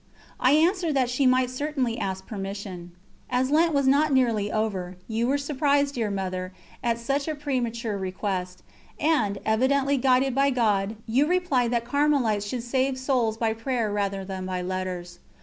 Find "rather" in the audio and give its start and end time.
13.93-14.25